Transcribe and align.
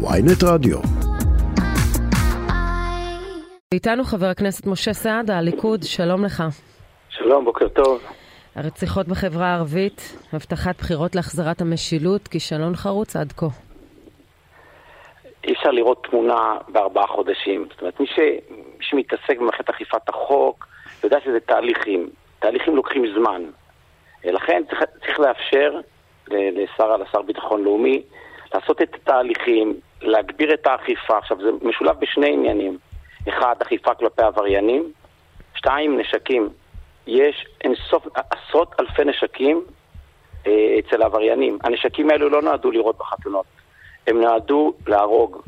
ויינט 0.00 0.44
רדיו. 0.44 0.78
איתנו 3.74 4.04
חבר 4.04 4.26
הכנסת 4.26 4.66
משה 4.66 4.92
סעדה, 4.92 5.38
הליכוד, 5.38 5.82
שלום 5.82 6.24
לך. 6.24 6.42
שלום, 7.10 7.44
בוקר 7.44 7.68
טוב. 7.68 8.02
הרציחות 8.54 9.08
בחברה 9.08 9.46
הערבית, 9.46 10.18
הבטחת 10.32 10.78
בחירות 10.78 11.14
להחזרת 11.14 11.60
המשילות, 11.60 12.28
כישלון 12.28 12.76
חרוץ 12.76 13.16
עד 13.16 13.32
כה. 13.32 13.46
אי 15.44 15.52
אפשר 15.52 15.70
לראות 15.70 16.06
תמונה 16.10 16.56
בארבעה 16.68 17.06
חודשים. 17.06 17.66
זאת 17.70 17.80
אומרת, 17.80 18.00
מי, 18.00 18.06
ש... 18.06 18.18
מי 18.50 18.84
שמתעסק 18.84 19.38
במערכת 19.38 19.70
אכיפת 19.70 20.08
החוק, 20.08 20.66
יודע 21.04 21.18
שזה 21.24 21.40
תהליכים. 21.40 22.10
תהליכים 22.38 22.76
לוקחים 22.76 23.04
זמן. 23.14 23.42
לכן 24.24 24.62
צריך, 24.70 24.80
צריך 25.00 25.20
לאפשר 25.20 25.80
לשר, 26.28 26.96
לשר 26.96 27.22
ביטחון 27.22 27.64
לאומי 27.64 28.02
לעשות 28.54 28.82
את 28.82 28.94
התהליכים, 28.94 29.74
להגביר 30.02 30.54
את 30.54 30.66
האכיפה. 30.66 31.18
עכשיו, 31.18 31.36
זה 31.42 31.50
משולב 31.62 32.00
בשני 32.00 32.32
עניינים. 32.32 32.78
אחד, 33.28 33.54
אכיפה 33.62 33.94
כלפי 33.94 34.22
עבריינים. 34.22 34.92
שתיים, 35.54 36.00
נשקים. 36.00 36.48
יש 37.06 37.46
אינסוף, 37.64 38.06
עשרות 38.14 38.74
אלפי 38.80 39.04
נשקים 39.04 39.64
אה, 40.46 40.78
אצל 40.78 41.02
העבריינים. 41.02 41.58
הנשקים 41.64 42.10
האלו 42.10 42.28
לא 42.28 42.42
נועדו 42.42 42.70
לראות 42.70 42.98
בחתונות, 42.98 43.46
הם 44.06 44.20
נועדו 44.20 44.72
להרוג. 44.86 45.42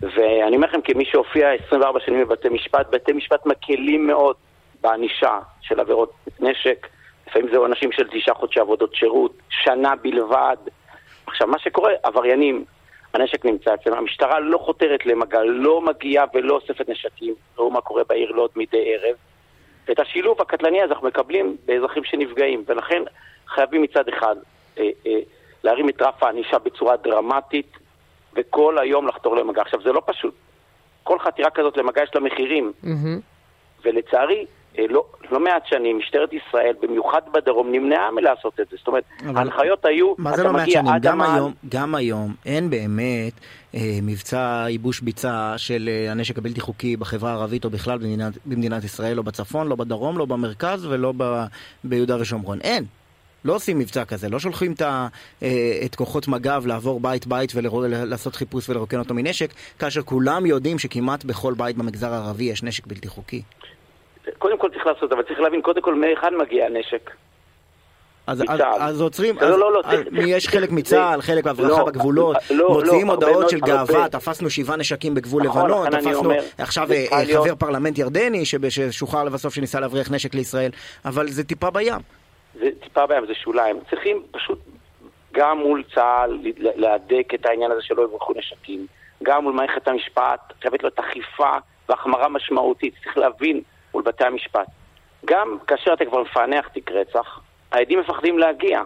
ואני 0.00 0.56
אומר 0.56 0.66
לכם, 0.66 0.80
כמי 0.80 1.04
שהופיע 1.04 1.48
24 1.66 2.00
שנים 2.00 2.20
בבתי 2.24 2.48
משפט, 2.48 2.86
בתי 2.90 3.12
משפט 3.12 3.46
מקלים 3.46 4.06
מאוד 4.06 4.36
בענישה 4.80 5.38
של 5.60 5.80
עבירות 5.80 6.12
נשק. 6.40 6.86
לפעמים 7.26 7.48
זהו 7.52 7.66
אנשים 7.66 7.92
של 7.92 8.08
תשעה 8.10 8.34
חודשי 8.34 8.60
עבודות 8.60 8.94
שירות, 8.94 9.32
שנה 9.48 9.96
בלבד. 9.96 10.56
עכשיו, 11.26 11.48
מה 11.48 11.58
שקורה, 11.58 11.92
עבריינים, 12.02 12.64
הנשק 13.14 13.44
נמצא 13.44 13.74
אצלם, 13.74 13.94
המשטרה 13.94 14.40
לא 14.40 14.58
חותרת 14.58 15.06
למגע, 15.06 15.40
לא 15.44 15.80
מגיעה 15.80 16.24
ולא 16.34 16.54
אוספת 16.54 16.88
נשקים, 16.88 17.34
ראו 17.58 17.70
מה 17.70 17.80
קורה 17.80 18.02
בעיר 18.08 18.30
לוד 18.30 18.50
מדי 18.56 18.94
ערב. 18.94 19.16
את 19.90 20.00
השילוב 20.00 20.40
הקטלני 20.40 20.82
הזה 20.82 20.92
אנחנו 20.92 21.08
מקבלים 21.08 21.56
באזרחים 21.64 22.04
שנפגעים, 22.04 22.64
ולכן 22.66 23.02
חייבים 23.48 23.82
מצד 23.82 24.08
אחד 24.08 24.36
אה, 24.78 24.90
אה, 25.06 25.18
להרים 25.64 25.88
את 25.88 26.02
רף 26.02 26.22
הענישה 26.22 26.58
בצורה 26.58 26.96
דרמטית, 26.96 27.76
וכל 28.34 28.78
היום 28.78 29.08
לחתור 29.08 29.36
למגע. 29.36 29.62
עכשיו, 29.62 29.82
זה 29.82 29.92
לא 29.92 30.02
פשוט. 30.06 30.34
כל 31.02 31.18
חתירה 31.18 31.50
כזאת 31.50 31.76
למגע 31.76 32.02
יש 32.02 32.10
לה 32.14 32.20
מחירים, 32.20 32.72
mm-hmm. 32.84 33.20
ולצערי, 33.84 34.46
לא, 34.78 35.04
לא 35.30 35.40
מעט 35.40 35.66
שנים, 35.66 35.98
משטרת 35.98 36.30
ישראל, 36.32 36.74
במיוחד 36.82 37.20
בדרום, 37.34 37.72
נמנעה 37.72 38.10
מלעשות 38.10 38.60
את 38.60 38.66
זה. 38.70 38.76
זאת 38.78 38.86
אומרת, 38.86 39.04
ההנחיות 39.36 39.84
היו, 39.84 40.14
מה 40.18 40.36
זה 40.36 40.42
לא 40.42 40.52
מעט 40.52 40.70
שנים? 40.70 40.92
גם 41.02 41.20
היום, 41.20 41.52
גם 41.68 41.94
היום 41.94 42.34
אין 42.46 42.70
באמת 42.70 43.32
אה, 43.74 43.98
מבצע 44.02 44.64
ייבוש 44.68 45.00
ביצה 45.00 45.54
של 45.56 45.88
אה, 45.92 46.10
הנשק 46.10 46.38
הבלתי 46.38 46.60
חוקי 46.60 46.96
בחברה 46.96 47.30
הערבית 47.30 47.64
או 47.64 47.70
בכלל 47.70 47.98
במדינת, 47.98 48.32
במדינת 48.46 48.84
ישראל, 48.84 49.16
לא 49.16 49.22
בצפון, 49.22 49.68
לא 49.68 49.76
בדרום, 49.76 50.18
לא 50.18 50.24
במרכז 50.24 50.86
ולא 50.86 51.12
ב, 51.16 51.44
ביהודה 51.84 52.20
ושומרון. 52.20 52.60
אין. 52.60 52.84
לא 53.44 53.54
עושים 53.54 53.78
מבצע 53.78 54.04
כזה, 54.04 54.28
לא 54.28 54.38
שולחים 54.38 54.72
את, 54.72 54.80
ה, 54.80 55.08
אה, 55.42 55.80
את 55.84 55.94
כוחות 55.94 56.28
מג"ב 56.28 56.66
לעבור 56.66 57.00
בית 57.00 57.26
בית 57.26 57.52
ולעשות 57.54 58.36
חיפוש 58.36 58.68
ולרוקן 58.68 58.98
אותו 58.98 59.14
מנשק, 59.14 59.50
כאשר 59.78 60.02
כולם 60.02 60.46
יודעים 60.46 60.78
שכמעט 60.78 61.24
בכל 61.24 61.54
בית 61.54 61.76
במגזר 61.76 62.12
הערבי 62.12 62.44
יש 62.44 62.62
נשק 62.62 62.86
בלתי 62.86 63.08
חוקי. 63.08 63.42
קודם 64.38 64.58
כל 64.58 64.68
צריך 64.70 64.86
לעשות, 64.86 65.12
אבל 65.12 65.22
צריך 65.22 65.40
להבין 65.40 65.62
קודם 65.62 65.82
כל 65.82 65.94
מהיכן 65.94 66.36
מגיע 66.36 66.66
הנשק. 66.66 67.10
אז, 68.26 68.42
אז, 68.48 68.60
אז 68.78 69.00
עוצרים, 69.00 69.36
לא, 69.40 69.46
אז, 69.46 69.58
לא, 69.58 69.72
לא, 69.72 69.80
אז 69.84 69.84
צריך, 69.84 70.08
יש 70.26 70.48
חלק 70.48 70.70
מצה"ל, 70.70 71.22
חלק 71.22 71.44
בהברחה 71.44 71.78
לא, 71.78 71.84
בגבולות, 71.84 72.36
לא, 72.50 72.68
מוציאים 72.68 73.06
לא, 73.06 73.12
הודעות 73.12 73.50
של 73.50 73.60
גאווה. 73.60 74.08
תפסנו 74.08 74.50
שבעה 74.50 74.76
נשקים 74.76 75.14
בגבול 75.14 75.42
נכון, 75.42 75.70
לבנון, 75.70 75.90
תפסנו 75.90 76.14
אומר, 76.14 76.40
עכשיו 76.58 76.88
אה, 76.92 77.06
חבר. 77.32 77.54
פרלמנט 77.54 77.98
ירדני 77.98 78.44
ששוחרר 78.44 79.24
לבסוף 79.24 79.54
שניסה 79.54 79.80
להבריח 79.80 80.10
נשק 80.10 80.34
לישראל, 80.34 80.70
אבל 81.04 81.28
זה 81.28 81.44
טיפה 81.44 81.70
בים. 81.70 82.00
זה 82.54 82.68
טיפה 82.82 83.06
בים, 83.06 83.26
זה 83.26 83.34
שוליים. 83.34 83.80
צריכים 83.90 84.22
פשוט 84.30 84.58
גם 85.32 85.58
מול 85.58 85.82
צה"ל 85.94 86.38
להדק 86.56 87.34
את 87.34 87.46
העניין 87.46 87.70
הזה 87.70 87.82
שלא 87.82 88.02
יברחו 88.02 88.32
נשקים, 88.36 88.86
גם 89.22 89.42
מול 89.42 89.52
מערכת 89.52 89.88
המשפט, 89.88 90.52
חייבת 90.62 90.82
להיות 90.82 90.98
אכיפה 90.98 91.56
והחמרה 91.88 92.28
משמעותית. 92.28 92.94
צריך 93.04 93.18
להבין 93.18 93.60
מול 93.94 94.02
בתי 94.02 94.24
המשפט. 94.24 94.66
גם 95.26 95.56
כאשר 95.66 95.92
אתה 95.92 96.04
כבר 96.04 96.22
מפענח 96.22 96.68
תיק 96.68 96.90
רצח, 96.90 97.40
העדים 97.72 98.00
מפחדים 98.00 98.38
להגיע. 98.38 98.82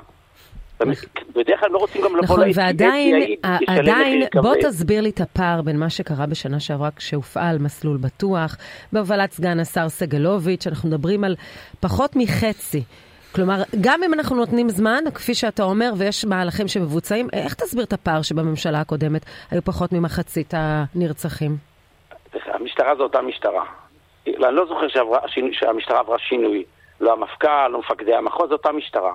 בדרך 1.35 1.61
כלל 1.61 1.71
לא 1.71 1.79
רוצים 1.79 2.03
גם 2.03 2.17
לבוא 2.17 2.23
נכון, 2.25 2.49
ועדיין, 2.55 3.37
עדיין, 3.67 4.23
בוא 4.35 4.55
תסביר 4.63 5.01
לי 5.01 5.11
את 5.11 5.21
הפער 5.21 5.63
בין 5.63 5.79
מה 5.79 5.91
שקרה 5.91 6.27
בשנה 6.27 6.61
שעברה 6.61 6.91
כשהופעל 6.97 7.59
מסלול 7.59 7.97
בטוח, 7.97 8.57
בהובלת 8.93 9.33
סגן 9.33 9.61
השר 9.61 9.89
סגלוביץ', 9.89 10.67
אנחנו 10.67 10.89
מדברים 10.89 11.25
על 11.25 11.37
פחות 11.81 12.17
מחצי. 12.17 12.83
כלומר, 13.35 13.63
גם 13.81 14.03
אם 14.03 14.15
אנחנו 14.15 14.37
נותנים 14.37 14.69
זמן, 14.69 15.05
כפי 15.15 15.35
שאתה 15.35 15.63
אומר, 15.63 15.93
ויש 15.97 16.25
מהלכים 16.25 16.69
שמבוצעים, 16.69 17.29
איך 17.33 17.55
תסביר 17.55 17.85
את 17.85 17.93
הפער 17.93 18.23
שבממשלה 18.23 18.81
הקודמת 18.81 19.25
היו 19.51 19.63
פחות 19.63 19.93
ממחצית 19.93 20.55
הנרצחים? 20.57 21.57
המשטרה 22.47 22.97
זו 22.97 23.03
אותה 23.03 23.23
משטרה. 23.23 23.65
אני 24.27 24.55
לא 24.55 24.67
זוכר 24.67 24.89
שעברה, 24.89 25.21
שהמשטרה 25.53 25.99
עברה 25.99 26.19
שינוי. 26.19 26.65
לא 27.01 27.13
המפכ"ל, 27.13 27.69
לא 27.69 27.79
מפקדי 27.79 28.15
המחוז, 28.15 28.49
זו 28.49 28.55
אותה 28.55 28.73
משטרה. 28.73 29.13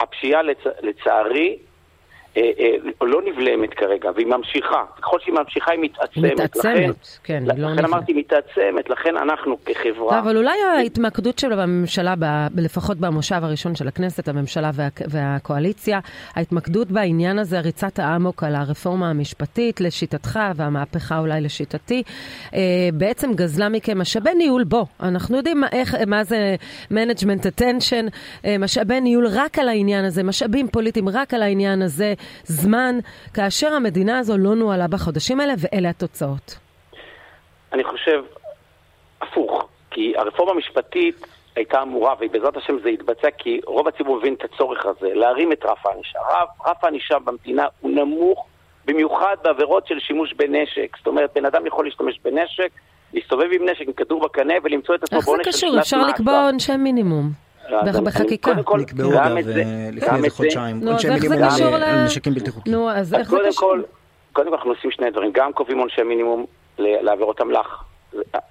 הפשיעה 0.00 0.42
לצ... 0.42 0.58
לצערי 0.82 1.58
אה, 2.36 2.42
אה, 2.58 3.06
לא 3.06 3.22
נבלמת 3.22 3.74
כרגע, 3.74 4.10
והיא 4.14 4.26
ממשיכה. 4.26 4.84
ככל 5.02 5.18
שהיא 5.20 5.34
ממשיכה 5.34 5.72
היא 5.72 5.80
מתעצמת. 5.80 6.32
מתעצמת, 6.32 6.64
לכן, 6.64 6.90
כן, 7.24 7.34
היא 7.34 7.46
לא 7.46 7.54
נבלמת. 7.54 7.78
לכן 7.78 7.84
אמרתי 7.84 8.12
מתעצמת, 8.12 8.90
לכן 8.90 9.16
אנחנו 9.16 9.56
כחברה... 9.64 10.18
אבל 10.18 10.36
אולי 10.36 10.62
ההתמקדות 10.76 11.38
שלו 11.38 11.56
בממשלה, 11.56 12.14
ב, 12.18 12.24
לפחות 12.56 12.98
במושב 12.98 13.40
הראשון 13.42 13.74
של 13.74 13.88
הכנסת, 13.88 14.28
הממשלה 14.28 14.70
וה, 14.74 14.88
והקואליציה, 15.08 16.00
ההתמקדות 16.34 16.88
בעניין 16.90 17.38
הזה, 17.38 17.60
ריצת 17.60 17.98
האמוק 17.98 18.42
על 18.44 18.54
הרפורמה 18.54 19.10
המשפטית, 19.10 19.80
לשיטתך, 19.80 20.38
והמהפכה 20.56 21.18
אולי 21.18 21.40
לשיטתי, 21.40 22.02
אה, 22.54 22.60
בעצם 22.94 23.34
גזלה 23.34 23.68
מכם 23.68 23.98
משאבי 23.98 24.34
ניהול, 24.34 24.64
בוא, 24.64 24.84
אנחנו 25.02 25.36
יודעים 25.36 25.60
מה, 25.60 25.66
איך, 25.72 25.96
מה 26.06 26.24
זה 26.24 26.56
management 26.92 27.42
attention, 27.42 28.10
אה, 28.44 28.58
משאבי 28.58 29.00
ניהול 29.00 29.26
רק 29.32 29.58
על 29.58 29.68
העניין 29.68 30.04
הזה, 30.04 30.22
משאבים 30.22 30.68
פוליטיים 30.68 31.08
רק 31.08 31.34
על 31.34 31.42
העניין 31.42 31.82
הזה. 31.82 32.14
זמן, 32.44 32.98
כאשר 33.34 33.74
המדינה 33.74 34.18
הזו 34.18 34.38
לא 34.38 34.54
נוהלה 34.54 34.88
בחודשים 34.88 35.40
האלה, 35.40 35.54
ואלה 35.58 35.88
התוצאות? 35.88 36.58
אני 37.72 37.84
חושב 37.84 38.22
הפוך, 39.20 39.68
כי 39.90 40.12
הרפורמה 40.16 40.52
המשפטית 40.52 41.26
הייתה 41.56 41.82
אמורה, 41.82 42.14
ובעזרת 42.20 42.56
השם 42.56 42.76
זה 42.82 42.90
יתבצע, 42.90 43.28
כי 43.38 43.60
רוב 43.66 43.88
הציבור 43.88 44.16
מבין 44.16 44.34
את 44.34 44.44
הצורך 44.44 44.86
הזה, 44.86 45.14
להרים 45.14 45.52
את 45.52 45.64
רף 45.64 45.86
הענישה. 45.86 46.18
רף, 46.18 46.48
רף 46.66 46.84
הענישה 46.84 47.18
במדינה 47.18 47.66
הוא 47.80 47.90
נמוך, 47.90 48.46
במיוחד 48.84 49.36
בעבירות 49.42 49.86
של 49.86 49.98
שימוש 50.00 50.34
בנשק. 50.34 50.96
זאת 50.96 51.06
אומרת, 51.06 51.30
בן 51.34 51.44
אדם 51.44 51.66
יכול 51.66 51.84
להשתמש 51.84 52.20
בנשק, 52.24 52.70
להסתובב 53.12 53.46
עם 53.52 53.68
נשק, 53.68 53.86
עם 53.86 53.92
כדור 53.92 54.20
בקנה 54.20 54.54
ולמצוא 54.62 54.94
את 54.94 55.02
עצמו 55.02 55.20
בעונש 55.20 55.46
של 55.46 55.52
שנת 55.52 55.62
מאסר. 55.62 55.78
איך 55.78 55.86
זה 55.86 55.92
קשור? 55.92 56.00
אפשר 56.04 56.14
לקבוע 56.14 56.44
עונשי 56.44 56.76
מינימום. 56.76 57.30
בחקיקה. 58.04 58.52
נקבעו 58.78 59.12
אגב 59.12 59.36
לפני 59.92 60.16
איזה 60.16 60.30
חודשיים. 60.30 60.88
עונשי 60.88 61.08
מינימום 61.08 61.74
על 61.74 62.04
נשקים 62.04 62.34
בלתי 62.34 62.50
חוקיים. 62.50 62.76
נו, 62.76 62.90
אז 62.90 63.14
איך 63.14 63.30
זה 63.30 63.36
קשור? 63.48 63.74
קודם 64.32 64.48
כל 64.48 64.54
אנחנו 64.56 64.70
עושים 64.70 64.90
שני 64.90 65.10
דברים, 65.10 65.30
גם 65.34 65.52
קובעים 65.52 65.78
עונשי 65.78 66.02
מינימום 66.02 66.46
לעבירות 66.78 67.40
אמל"ח, 67.40 67.84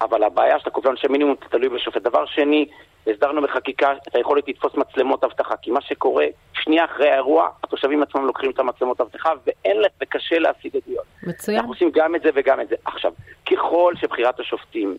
אבל 0.00 0.22
הבעיה 0.22 0.58
שאתה 0.58 0.70
קובע 0.70 0.88
עונשי 0.88 1.06
מינימום 1.10 1.34
זה 1.42 1.48
תלוי 1.50 1.68
בשופט. 1.68 2.02
דבר 2.02 2.26
שני, 2.26 2.66
הסדרנו 3.06 3.42
בחקיקה 3.42 3.92
את 4.08 4.14
היכולת 4.14 4.48
לתפוס 4.48 4.72
מצלמות 4.74 5.24
אבטחה, 5.24 5.54
כי 5.62 5.70
מה 5.70 5.80
שקורה, 5.80 6.26
שנייה 6.52 6.84
אחרי 6.84 7.10
האירוע, 7.10 7.48
התושבים 7.64 8.02
עצמם 8.02 8.24
לוקחים 8.26 8.50
את 8.50 8.58
המצלמות 8.58 9.00
אבטחה, 9.00 9.30
ואין 9.46 9.76
להם, 9.76 9.90
וקשה 10.02 10.38
להשיג 10.38 10.76
עדויות. 10.76 11.04
מצוין. 11.22 11.56
אנחנו 11.56 11.72
עושים 11.72 11.90
גם 11.94 12.14
את 12.14 12.22
זה 12.22 12.30
וגם 12.34 12.60
את 12.60 12.68
זה. 12.68 12.74
עכשיו, 12.84 13.12
ככל 13.52 13.94
שבחירת 14.00 14.40
השופטים 14.40 14.96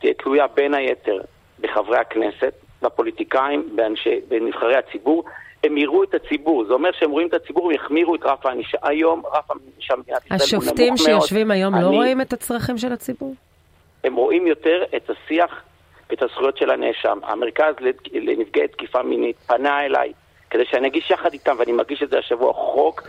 תהיה 0.00 0.14
תלויה 0.14 0.46
בין 0.46 0.74
היתר 0.74 1.20
בחברי 1.60 1.98
הכנסת, 1.98 2.54
בפוליטיקאים, 2.84 3.68
באנשי, 3.74 4.20
בנבחרי 4.28 4.76
הציבור, 4.76 5.24
הם 5.64 5.76
יראו 5.78 6.04
את 6.04 6.14
הציבור. 6.14 6.64
זה 6.64 6.72
אומר 6.72 6.90
שהם 6.98 7.10
רואים 7.10 7.28
את 7.28 7.34
הציבור, 7.34 7.66
הם 7.66 7.74
יחמירו 7.74 8.14
את 8.14 8.20
רף 8.24 8.46
הענישה. 8.46 8.78
היום 8.82 9.22
רף 9.26 9.50
הענישה 9.50 9.96
במדינת 9.96 10.24
ישראל 10.26 10.38
הוא 10.40 10.48
נמוך 10.50 10.52
מאוד. 10.52 10.62
השופטים 10.62 10.96
שיושבים 10.96 11.50
היום 11.50 11.74
לא 11.74 11.78
אני, 11.78 11.84
לא 11.84 11.90
רואים 11.90 12.20
את 12.20 12.32
הצרכים 12.32 12.78
של 12.78 12.92
הציבור? 12.92 13.34
הם 14.04 14.14
רואים 14.14 14.46
יותר 14.46 14.84
את 14.96 15.10
השיח 15.10 15.62
ואת 16.10 16.22
הזכויות 16.22 16.56
של 16.56 16.70
הנאשם. 16.70 17.18
המרכז 17.22 17.74
לנפגעי 18.12 18.68
תקיפה 18.68 19.02
מינית 19.02 19.36
פנה 19.36 19.84
אליי 19.84 20.12
כדי 20.50 20.64
שאני 20.64 20.88
אגיש 20.88 21.10
יחד 21.10 21.32
איתם, 21.32 21.56
ואני 21.58 21.72
מגיש 21.72 22.02
את 22.02 22.10
זה 22.10 22.18
השבוע, 22.18 22.52
חוק 22.52 23.02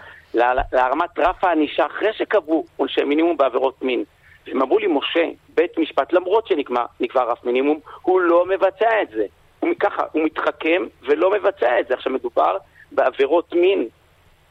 להרמת 0.74 1.10
רף 1.18 1.44
הענישה 1.44 1.86
אחרי 1.86 2.14
שקבעו 2.14 2.66
עונשי 2.78 3.04
מינימום 3.04 3.38
בעבירות 3.38 3.82
מין. 3.82 4.04
והם 4.48 4.62
אמרו 4.62 4.80
לי, 4.80 4.88
משה, 4.88 5.26
בית 5.56 5.78
משפט, 5.78 6.14
למרות 6.14 6.48
שנקבע 6.48 7.24
רף 7.24 7.44
מינימום, 7.44 7.80
הוא 8.02 8.22
לא 8.22 8.46
מבצע 8.46 9.02
את 9.02 9.10
זה. 9.10 9.26
הוא 9.68 9.76
ככה, 9.80 10.04
הוא 10.12 10.24
מתחכם 10.24 10.84
ולא 11.02 11.32
מבצע 11.32 11.80
את 11.80 11.88
זה. 11.88 11.94
עכשיו 11.94 12.14
מדובר 12.14 12.58
בעבירות 12.92 13.54
מין. 13.54 13.88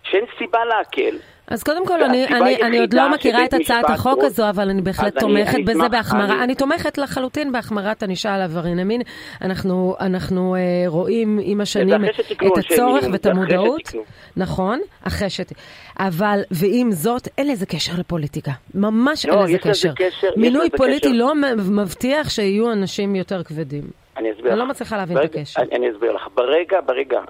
שאין 0.05 0.25
סיבה 0.39 0.59
להקל. 0.65 1.17
אז 1.47 1.63
קודם 1.63 1.87
כל, 1.87 2.03
אני, 2.03 2.27
אני, 2.27 2.63
אני 2.63 2.79
עוד 2.79 2.95
לא 2.95 3.11
מכירה 3.11 3.45
את 3.45 3.55
הצעת 3.55 3.85
החוק 3.91 4.15
רוב... 4.15 4.25
הזו, 4.25 4.49
אבל 4.51 4.71
אני 4.71 4.83
בהחלט 4.83 5.19
תומכת 5.19 5.55
אני, 5.55 5.63
בזה 5.63 5.89
בהחמרה. 5.89 6.35
אני... 6.35 6.45
אני 6.45 6.55
תומכת 6.55 6.99
לחלוטין 6.99 7.53
בהחמרת 7.53 8.03
ענישה 8.03 8.35
על 8.35 8.43
עברייני 8.43 8.85
מין. 8.85 9.03
אנחנו, 9.43 9.97
אנחנו 10.01 10.55
אה, 10.55 10.61
רואים 10.87 11.41
עם 11.43 11.61
השנים 11.61 12.05
את 12.47 12.59
הצורך 12.59 13.05
ואת 13.13 13.27
המודעות. 13.27 13.93
נכון, 14.37 14.81
אחרי 15.03 15.31
שת... 15.31 15.53
אבל, 15.99 16.41
ועם 16.51 16.93
זאת, 16.93 17.29
אין 17.39 17.49
לזה 17.49 17.67
קשר 17.67 17.93
לפוליטיקה. 17.99 18.53
ממש 18.75 19.27
לא, 19.27 19.35
אין 19.35 19.43
לזה 19.43 19.59
קשר. 19.59 19.93
קשר. 19.97 20.29
מינוי 20.37 20.71
פוליטי 20.71 21.09
קשר. 21.09 21.17
לא 21.17 21.33
מבטיח 21.71 22.31
שיהיו 22.31 22.73
אנשים 22.73 23.15
יותר 23.15 23.43
כבדים. 23.43 24.04
אני 24.17 24.33
אסביר 24.33 24.47
לך. 24.47 24.53
אני 24.53 24.59
לא 24.59 24.67
מצליחה 24.67 24.97
להבין 24.97 25.17
ברגע, 25.17 25.29
את 25.29 25.35
הקשר. 25.35 25.61
אני, 25.61 25.71
אני 25.77 25.91
אסביר 25.91 26.13
לך. 26.13 26.29
ברגע, 26.35 26.81
ברגע 26.81 27.21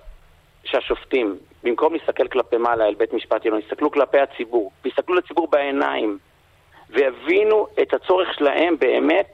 שהשופטים, 0.64 1.36
במקום 1.62 1.94
להסתכל 1.94 2.28
כלפי 2.28 2.56
מעלה 2.56 2.86
אל 2.86 2.94
בית 2.94 3.12
משפט 3.12 3.46
עליון, 3.46 3.60
יסתכלו 3.60 3.90
כלפי 3.90 4.18
הציבור, 4.18 4.72
ויסתכלו 4.84 5.14
לציבור 5.14 5.48
בעיניים, 5.48 6.18
ויבינו 6.90 7.66
את 7.82 7.94
הצורך 7.94 8.34
שלהם 8.34 8.76
באמת 8.78 9.26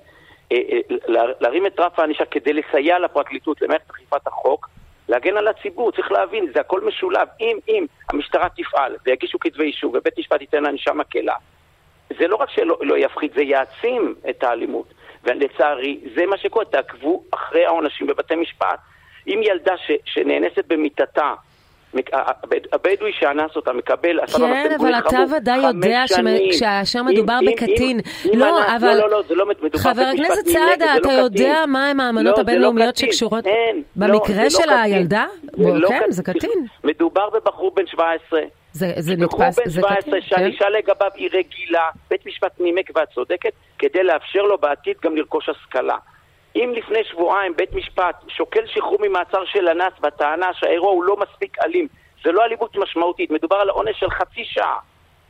אה, 0.53 0.57
אה, 0.73 1.25
להרים 1.41 1.67
את 1.67 1.81
רף 1.81 1.99
הענישה 1.99 2.25
כדי 2.25 2.53
לסייע 2.53 2.99
לפרקליטות, 2.99 3.63
למערכת 3.63 3.91
אכיפת 3.91 4.27
החוק, 4.27 4.69
להגן 5.09 5.37
על 5.37 5.49
הציבור, 5.49 5.93
צריך 5.93 6.13
להבין, 6.13 6.47
זה 6.55 6.61
הכל 6.61 6.81
משולב. 6.81 7.29
אם, 7.41 7.59
אם 7.69 7.87
המשטרה 8.13 8.49
תפעל 8.57 8.97
ויגישו 9.07 9.39
כתבי 9.39 9.65
אישום 9.65 9.93
ובית 9.95 10.19
משפט 10.19 10.41
ייתן 10.41 10.67
ענישה 10.67 10.93
מקלה, 10.93 11.35
זה 12.19 12.29
לא 12.29 12.37
רק 12.37 12.51
שלא 12.51 12.79
לא 12.81 12.99
יפחית, 12.99 13.33
זה 13.35 13.43
יעצים 13.43 14.15
את 14.31 14.43
האלימות. 14.43 14.95
ולצערי, 15.25 16.01
זה 16.15 16.27
מה 16.27 16.39
שקורה, 16.39 16.65
תעקבו 16.65 17.23
אחרי 17.35 17.67
העונשים 17.67 18.07
בבתי 18.07 18.35
משפט. 18.37 18.79
אם 19.27 19.41
ילדה 19.43 19.77
ש, 19.77 19.91
שנאנסת 20.05 20.65
במיטתה, 20.69 21.35
הבדואי 22.73 23.13
שאנס 23.13 23.57
אותה 23.57 23.73
מקבל 23.73 24.27
כן, 24.27 24.75
אבל 24.81 24.95
אתה 24.99 25.25
ודאי 25.37 25.59
יודע 25.59 26.05
שכאשר 26.53 27.03
מדובר 27.03 27.39
בקטין, 27.47 28.01
לא, 28.35 28.77
אבל... 28.77 28.89
לא, 28.89 28.95
לא, 28.95 29.11
לא, 29.11 29.23
זה 29.29 29.35
לא 29.35 29.47
מדובר 29.47 29.79
חבר 29.79 30.03
הכנסת 30.03 30.47
סעדה, 30.47 30.97
אתה 30.97 31.13
יודע 31.13 31.65
מה 31.69 31.87
האמנות 31.87 32.39
לא, 32.39 32.41
הבינלאומיות 32.41 32.97
שקשורות... 32.97 33.45
במקרה 33.97 34.51
של 34.51 34.71
הילדה? 34.71 35.27
כן, 35.89 36.11
זה 36.11 36.23
קטין. 36.23 36.67
מדובר 36.85 37.31
בבחור 37.31 37.75
בן 37.75 37.87
17. 37.87 38.41
זה, 38.73 38.93
זה 38.97 39.17
נתפס, 39.17 39.61
זה 39.65 39.83
קטין, 39.83 39.83
בחור 39.83 39.95
בן 39.95 40.01
17 40.03 40.21
שהאישה 40.21 40.65
כן? 40.65 40.73
לגביו 40.73 41.11
היא 41.15 41.31
רגילה, 41.33 41.91
בית 42.11 42.27
משפט 42.27 42.61
נימק 42.61 42.91
ואת 42.95 43.09
צודקת, 43.15 43.53
כדי 43.79 44.03
לאפשר 44.03 44.43
לו 44.43 44.59
בעתיד 44.59 44.97
גם 45.03 45.17
לרכוש 45.17 45.49
השכלה. 45.49 45.97
אם 46.57 46.73
לפני 46.77 47.05
שבועיים 47.05 47.57
בית 47.57 47.73
משפט 47.73 48.25
שוקל 48.29 48.67
שחרור 48.67 48.99
ממעצר 49.01 49.45
של 49.45 49.69
אנס 49.69 49.93
בטענה 50.01 50.55
שהאירוע 50.55 50.91
הוא 50.91 51.05
לא 51.05 51.17
מספיק 51.17 51.57
אלים, 51.65 51.89
זה 52.25 52.33
לא 52.33 52.45
אלימות 52.45 52.77
משמעותית, 52.77 53.31
מדובר 53.31 53.57
על 53.57 53.69
עונש 53.69 54.01
של 54.01 54.11
חצי 54.11 54.45
שעה. 54.45 54.79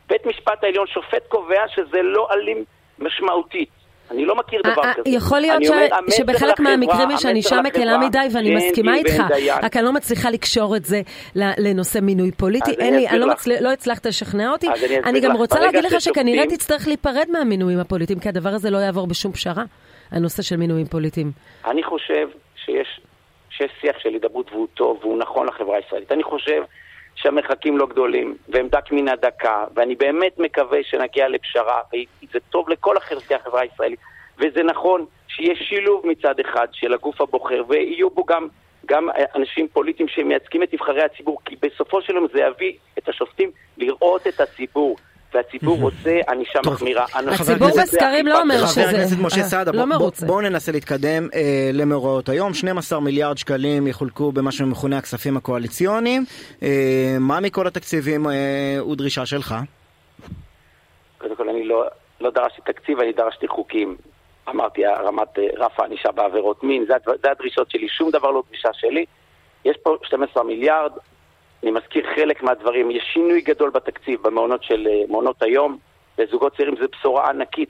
בית 0.09 0.27
משפט 0.27 0.65
העליון, 0.65 0.87
שופט 0.87 1.29
קובע 1.29 1.69
שזה 1.69 2.03
לא 2.03 2.29
אלים 2.33 2.65
משמעותית. 2.99 3.69
אני 4.11 4.25
לא 4.25 4.37
מכיר 4.37 4.61
דבר 4.65 4.83
כזה. 4.95 5.03
יכול 5.07 5.41
להיות 5.41 5.63
שבחלק 6.11 6.61
מהמקרים 6.61 7.11
יש 7.11 7.27
ענישה 7.27 7.63
מקלה 7.63 7.99
מדי, 7.99 8.19
ואני 8.33 8.55
מסכימה 8.55 8.95
איתך, 8.95 9.23
רק 9.63 9.77
אני 9.77 9.85
לא 9.85 9.93
מצליחה 9.93 10.31
לקשור 10.31 10.77
את 10.77 10.85
זה 10.85 11.01
לנושא 11.35 11.99
מינוי 11.99 12.33
פוליטי. 12.33 12.71
אין 12.71 12.95
לי, 12.95 13.09
אני 13.09 13.19
לא, 13.19 13.27
לא 13.61 13.73
הצלחת 13.73 14.07
לשכנע 14.07 14.51
אותי. 14.51 14.67
אני 15.05 15.21
גם 15.21 15.37
רוצה 15.37 15.61
להגיד 15.61 15.85
לך 15.85 16.01
שכנראה 16.01 16.47
תצטרך 16.47 16.87
להיפרד 16.87 17.27
מהמינויים 17.33 17.79
הפוליטיים, 17.79 18.19
כי 18.19 18.29
הדבר 18.29 18.51
הזה 18.51 18.71
לא 18.71 18.79
יעבור 18.79 19.07
בשום 19.07 19.33
פשרה. 19.33 19.65
הנושא 20.11 20.43
של 20.43 20.57
מינויים 20.57 20.87
פוליטיים? 20.87 21.33
אני 21.67 21.83
חושב 21.83 22.29
שיש, 22.65 23.01
שיש 23.51 23.71
שיח 23.81 23.97
של 23.99 24.09
הידברות 24.09 24.53
והוא 24.53 24.67
טוב 24.75 24.99
והוא 25.01 25.19
נכון 25.19 25.47
לחברה 25.47 25.77
הישראלית. 25.77 26.13
אני 26.13 26.23
חושב 26.23 26.63
שהמרחקים 27.23 27.79
לא 27.79 27.87
גדולים 27.87 28.35
והם 28.49 28.69
דק 28.69 28.93
מן 28.93 29.09
הדקה, 29.09 29.65
ואני 29.75 29.95
באמת 29.95 30.39
מקווה 30.39 30.79
שנגיע 30.83 31.29
לפשרה, 31.29 31.81
וזה 31.93 32.39
טוב 32.51 32.69
לכל 32.69 33.01
חלקי 33.01 33.35
החברה 33.35 33.61
הישראלית. 33.61 33.99
וזה 34.39 34.63
נכון 34.63 35.07
שיש 35.29 35.59
שילוב 35.69 36.07
מצד 36.07 36.41
אחד 36.41 36.67
של 36.73 36.95
הגוף 36.95 37.21
הבוחר, 37.21 37.63
ויהיו 37.69 38.11
בו 38.11 38.25
גם, 38.25 38.49
גם 38.87 39.09
אנשים 39.35 39.69
פוליטיים 39.69 40.09
שמייצגים 40.09 40.63
את 40.63 40.75
נבחרי 40.75 41.03
הציבור, 41.03 41.39
כי 41.45 41.57
בסופו 41.63 42.03
של 42.03 42.15
יום 42.15 42.27
זה 42.33 42.41
יביא 42.41 42.73
את 42.99 43.09
השופטים 43.09 43.51
לראות 43.79 44.27
את 44.27 44.41
הציבור. 44.41 44.97
והציבור 45.35 45.81
רוצה 45.81 46.19
ענישה 46.29 46.59
מחמירה. 46.67 47.05
הציבור 47.15 47.69
בסקרים 47.69 48.27
לא 48.27 48.43
אומר 48.43 48.67
שזה... 48.67 48.83
חבר 48.83 48.97
הכנסת 48.97 49.17
משה 49.21 49.43
סעדה, 49.43 49.73
לא 49.73 49.85
בואו 50.27 50.41
ננסה 50.41 50.73
להתקדם 50.73 51.29
אה, 51.35 51.71
למאורעות 51.73 52.29
היום. 52.29 52.55
12 52.55 53.01
מיליארד 53.01 53.39
שקלים 53.39 53.87
יחולקו 53.87 54.33
במה 54.33 54.53
שמכונה 54.53 54.99
הכספים 54.99 55.37
הקואליציוניים. 55.37 56.25
אה, 56.63 57.17
מה 57.21 57.41
מכל 57.41 57.67
התקציבים 57.67 58.27
אה, 58.27 58.77
הוא 58.81 58.97
דרישה 58.97 59.27
שלך? 59.27 59.55
קודם 61.19 61.37
כל, 61.37 61.49
אני 61.49 61.65
לא, 61.65 61.85
לא 62.21 62.31
דרשתי 62.31 62.61
תקציב, 62.67 63.01
אני 63.01 63.13
דרשתי 63.13 63.49
חוקים. 63.49 63.97
אמרתי, 64.49 64.87
רמת 64.87 65.39
רף 65.57 65.81
הענישה 65.81 66.13
בעבירות 66.13 66.65
מין, 66.65 66.85
זה, 66.89 66.95
זה 67.23 67.31
הדרישות 67.31 67.71
שלי, 67.71 67.89
שום 67.89 68.11
דבר 68.11 68.31
לא 68.31 68.43
דרישה 68.49 68.69
שלי. 68.73 69.05
יש 69.65 69.77
פה 69.83 69.97
12 70.03 70.43
מיליארד, 70.43 70.93
אני 71.63 71.71
מזכיר 71.71 72.07
חלק 72.15 72.43
מהדברים. 72.43 72.91
יש 72.91 73.05
שינוי 73.13 73.41
גדול 73.41 73.71
בתקציב 73.71 74.23
במעונות 74.23 74.63
של 74.63 74.87
אה, 74.87 75.03
מעונות 75.09 75.43
היום. 75.43 75.79
לזוגות 76.19 76.57
צעירים 76.57 76.75
זו 76.81 76.87
בשורה 76.93 77.31
ענקית. 77.31 77.69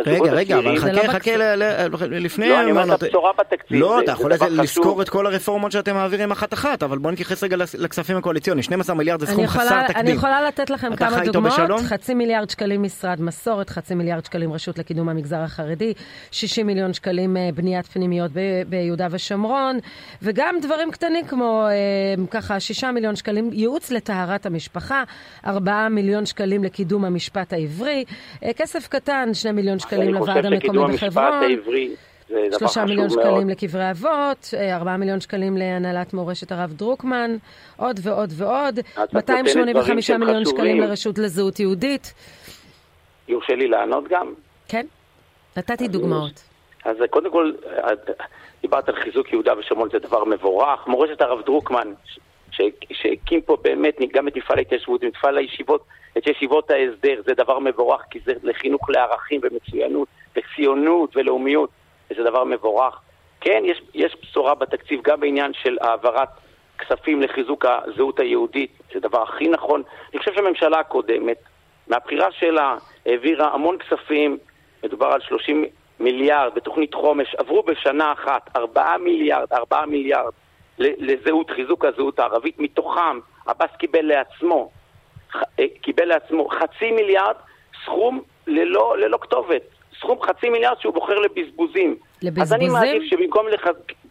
רגע, 0.00 0.32
רגע, 0.32 0.58
אבל 0.58 0.78
חכה, 0.78 0.92
לא 0.92 1.02
חכה 1.08 2.06
לפני... 2.06 2.48
לא, 2.48 2.60
אני 2.60 2.70
אומר 2.70 2.94
את 2.94 3.02
הבשורה 3.02 3.30
בתקציב. 3.38 3.80
לא, 3.80 4.00
אתה 4.00 4.12
יכול 4.12 4.32
לזכור 4.32 5.02
את 5.02 5.08
כל 5.08 5.26
הרפורמות 5.26 5.72
שאתם 5.72 5.94
מעבירים 5.94 6.30
אחת-אחת, 6.30 6.82
אבל 6.82 6.98
בוא 6.98 7.10
נתייחס 7.10 7.44
רגע 7.44 7.56
לכספים 7.78 8.16
הקואליציוניים. 8.16 8.62
12 8.62 8.96
מיליארד 8.96 9.20
זה 9.20 9.26
סכום 9.26 9.46
חסר 9.46 9.82
תקדים. 9.82 9.96
אני 9.96 10.10
יכולה 10.10 10.42
לתת 10.42 10.70
לכם 10.70 10.96
כמה 10.96 11.24
דוגמאות. 11.24 11.80
חצי 11.80 12.14
מיליארד 12.14 12.50
שקלים 12.50 12.82
משרד 12.82 13.20
מסורת, 13.20 13.70
חצי 13.70 13.94
מיליארד 13.94 14.24
שקלים 14.24 14.52
רשות 14.52 14.78
לקידום 14.78 15.08
המגזר 15.08 15.40
החרדי, 15.40 15.92
60 16.30 16.66
מיליון 16.66 16.92
שקלים 16.92 17.36
אה, 17.36 17.48
בניית 17.54 17.86
פנימיות 17.86 18.30
ביהודה 18.66 19.06
ושומרון, 19.10 19.78
וגם 20.22 20.54
דברים 20.62 20.90
קטנים 20.90 21.26
כמו 21.26 21.66
אה, 21.70 22.24
ככה 22.30 22.60
6 22.60 22.84
מיליון 22.84 23.16
שקלים 23.16 23.50
ייעוץ 23.52 23.90
לטהרת 23.90 24.46
המשפחה, 24.46 25.02
4 25.46 25.88
מיליון 25.88 26.26
שקלים 26.26 26.64
לקידום 26.64 27.04
המשפט 27.04 27.52
העברי, 27.52 28.04
אה, 28.44 28.52
כסף 28.52 28.88
קטן, 28.88 29.34
2 29.34 29.56
מיליון 29.56 29.78
שקלים 29.82 30.14
לוועד 30.14 30.46
המקומי 30.46 30.94
בחברון. 30.94 31.56
שלושה 32.58 32.84
מיליון 32.84 33.10
שקלים 33.10 33.48
לקברי 33.48 33.90
אבות, 33.90 34.54
אה, 34.56 34.76
ארבעה 34.76 34.96
מיליון 34.96 35.20
שקלים 35.20 35.56
להנהלת 35.56 36.14
מורשת 36.14 36.52
הרב 36.52 36.72
דרוקמן, 36.72 37.36
עוד 37.76 38.00
ועוד 38.02 38.30
ועוד, 38.36 38.78
285 39.12 40.10
מיליון 40.10 40.44
שקלים 40.44 40.80
לרשות 40.80 41.18
לזהות 41.18 41.60
יהודית. 41.60 42.14
יורשה 43.28 43.54
לי 43.54 43.68
לענות 43.68 44.04
גם? 44.08 44.34
כן, 44.68 44.86
נתתי 45.56 45.88
דוגמאות. 45.88 46.42
אז 46.84 46.96
קודם 47.10 47.32
כל, 47.32 47.52
דיברת 48.62 48.88
על 48.88 48.94
חיזוק 48.94 49.32
יהודה 49.32 49.58
ושומרון, 49.58 49.88
זה 49.92 49.98
דבר 49.98 50.24
מבורך. 50.24 50.86
מורשת 50.86 51.20
הרב 51.20 51.44
דרוקמן, 51.46 51.92
שהקים 52.92 53.42
פה 53.42 53.56
באמת 53.62 53.96
גם 54.12 54.28
את 54.28 54.36
מפעל 54.36 54.58
ההתיישבות, 54.58 55.04
את 55.04 55.16
מפעל 55.16 55.38
הישיבות, 55.38 55.84
את 56.18 56.26
ישיבות 56.26 56.70
ההסדר, 56.70 57.22
זה 57.26 57.34
דבר 57.34 57.58
מבורך, 57.58 58.02
כי 58.10 58.18
זה 58.24 58.32
לחינוך 58.42 58.90
לערכים 58.90 59.40
ומצוינות, 59.42 60.08
וציונות 60.36 61.16
ולאומיות, 61.16 61.70
וזה 62.10 62.22
דבר 62.22 62.44
מבורך. 62.44 63.00
כן, 63.40 63.62
יש, 63.66 63.82
יש 63.94 64.16
בשורה 64.22 64.54
בתקציב 64.54 65.00
גם 65.04 65.20
בעניין 65.20 65.52
של 65.52 65.78
העברת 65.80 66.28
כספים 66.78 67.22
לחיזוק 67.22 67.64
הזהות 67.68 68.20
היהודית, 68.20 68.70
זה 68.92 68.98
הדבר 68.98 69.22
הכי 69.22 69.48
נכון. 69.48 69.82
אני 70.12 70.18
חושב 70.18 70.34
שהממשלה 70.34 70.78
הקודמת, 70.78 71.36
מהבחירה 71.88 72.32
שלה, 72.32 72.76
העבירה 73.06 73.54
המון 73.54 73.78
כספים, 73.78 74.38
מדובר 74.84 75.06
על 75.06 75.20
30 75.20 75.64
מיליארד 76.00 76.54
בתוכנית 76.54 76.94
חומש, 76.94 77.34
עברו 77.34 77.62
בשנה 77.62 78.12
אחת 78.12 78.50
4 78.56 78.96
מיליארד, 78.98 79.52
4 79.52 79.86
מיליארד 79.86 80.32
לזהות, 80.78 81.50
חיזוק 81.50 81.84
הזהות 81.84 82.18
הערבית, 82.18 82.58
מתוכם 82.58 83.18
עבאס 83.46 83.70
קיבל 83.78 84.02
לעצמו, 84.02 84.70
אה, 85.34 85.64
קיבל 85.80 86.04
לעצמו 86.04 86.48
חצי 86.48 86.90
מיליארד, 86.90 87.34
סכום 87.84 88.22
ללא, 88.46 88.98
ללא 88.98 89.18
כתובת, 89.20 89.62
סכום 89.98 90.22
חצי 90.22 90.48
מיליארד 90.48 90.80
שהוא 90.80 90.94
בוחר 90.94 91.18
לבזבוזים. 91.18 91.96
לבזבוזים? 92.22 92.42
אז 92.42 92.52
אני 92.52 92.68
מעדיף 92.68 93.02
שבמקום, 93.02 93.48
לח... 93.48 93.66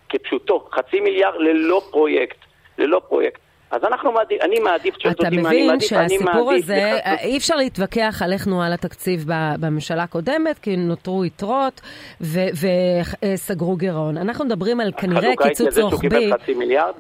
כפשוטו, 0.10 0.68
חצי 0.72 1.00
מיליארד 1.00 1.36
ללא 1.39 1.82
פרויקט, 1.91 2.38
ללא 2.77 3.01
פרויקט. 3.10 3.39
אז 3.72 3.84
אנחנו 3.84 4.12
מעדיף, 4.12 4.42
אני 4.42 4.60
מעדיף, 4.60 4.96
אתה 5.12 5.30
מבין 5.30 5.80
שהסיפור 5.80 6.51
הזה, 6.54 6.98
אי 7.24 7.38
אפשר 7.38 7.56
להתווכח 7.56 8.22
על 8.25 8.34
איך 8.34 8.48
נוהל 8.48 8.74
התקציב 8.74 9.25
בממשלה 9.60 10.04
הקודמת, 10.04 10.60
כי 10.60 10.75
נותרו 10.75 11.25
יתרות 11.25 11.82
וסגרו 12.22 13.75
גירעון. 13.75 14.18
אנחנו 14.18 14.46
מדברים 14.46 14.80
על 14.80 14.92
כנראה 14.98 15.32
קיצוץ 15.44 15.78
רוחבי. 15.78 15.82
חלוקה 15.82 15.90
שהוא 15.90 16.20
קיבל 16.20 16.38
חצי 16.38 16.54
מיליארד? 16.54 16.94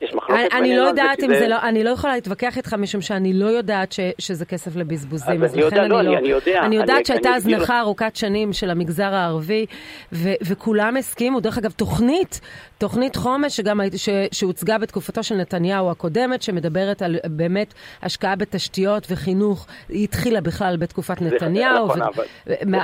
יש 0.00 0.14
מחלוקת 0.14 0.48
אני 0.52 0.76
לא 0.76 0.82
יודעת 0.82 1.22
אם 1.22 1.34
זה 1.34 1.48
לא, 1.48 1.56
אני 1.62 1.84
לא 1.84 1.90
יכולה 1.90 2.14
להתווכח 2.14 2.56
איתך 2.56 2.74
משום 2.74 3.00
שאני 3.00 3.32
לא 3.32 3.46
יודעת 3.46 3.92
ש, 3.92 4.00
שזה 4.18 4.44
כסף 4.44 4.76
לבזבוזים, 4.76 5.44
אז, 5.44 5.50
אז 5.50 5.56
לכן 5.56 5.80
אני 5.80 5.88
לא, 5.88 6.00
אני, 6.00 6.16
אני 6.16 6.28
יודע. 6.28 6.60
אני 6.62 6.76
יודעת 6.76 7.06
שהייתה 7.06 7.34
הזנחה 7.34 7.80
ארוכת 7.80 8.16
שנים 8.16 8.52
של 8.52 8.70
המגזר 8.70 9.14
הערבי, 9.14 9.66
ו, 10.12 10.28
וכולם 10.42 10.96
הסכימו, 10.96 11.40
דרך 11.40 11.58
אגב, 11.58 11.70
תוכנית, 11.70 12.40
תוכנית 12.78 13.16
חומש 13.16 13.56
שגם, 13.56 13.80
ש, 13.96 14.08
שהוצגה 14.32 14.78
בתקופתו 14.78 15.22
של 15.22 15.34
נתניהו 15.34 15.90
הקודמת, 15.90 16.42
שמדברת 16.42 17.02
על 17.02 17.16
באמת 17.24 17.74
השקעה 18.02 18.36
בתשתיות 18.36 19.06
וחינוך, 19.10 19.66
היא 19.88 20.04
התחילה 20.04 20.40
בכלל 20.40 20.76
בתקופת 20.76 21.22
נתניהו. 21.22 21.86
נכון, 21.86 22.02
אבל... 22.02 22.24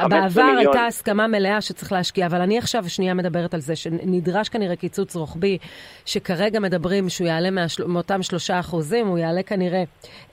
בעבר 0.09 0.55
הייתה 0.59 0.87
הסכמה 0.87 1.27
מלאה 1.27 1.61
שצריך 1.61 1.93
להשקיע, 1.93 2.27
אבל 2.27 2.41
אני 2.41 2.59
עכשיו 2.59 2.89
שנייה 2.89 3.15
מדברת 3.15 3.55
על 3.55 3.61
זה, 3.61 3.77
שנדרש 3.77 4.49
כנראה 4.49 4.77
קיצוץ 4.77 5.17
רוחבי, 5.17 5.59
שכרגע 6.05 6.61
מדברים 6.61 7.09
שהוא 7.09 7.29
יעלה 7.29 7.51
מהשל... 7.51 7.87
מאותם 7.87 8.23
שלושה 8.23 8.61
אחוזים, 8.61 9.07
הוא 9.07 9.19
יעלה 9.19 9.43
כנראה 9.43 9.85